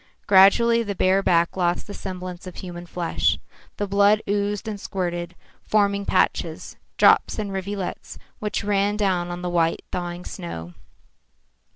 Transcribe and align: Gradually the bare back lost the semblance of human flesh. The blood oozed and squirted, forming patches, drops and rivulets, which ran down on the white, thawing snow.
Gradually 0.25 0.81
the 0.81 0.95
bare 0.95 1.21
back 1.21 1.55
lost 1.55 1.85
the 1.85 1.93
semblance 1.93 2.47
of 2.47 2.55
human 2.55 2.87
flesh. 2.87 3.37
The 3.77 3.85
blood 3.85 4.23
oozed 4.27 4.67
and 4.67 4.81
squirted, 4.81 5.35
forming 5.61 6.07
patches, 6.07 6.75
drops 6.97 7.37
and 7.37 7.53
rivulets, 7.53 8.17
which 8.39 8.63
ran 8.63 8.97
down 8.97 9.29
on 9.29 9.43
the 9.43 9.47
white, 9.51 9.83
thawing 9.91 10.25
snow. 10.25 10.73